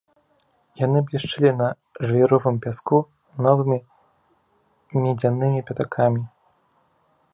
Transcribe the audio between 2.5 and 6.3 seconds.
пяску новымі медзянымі пятакамі.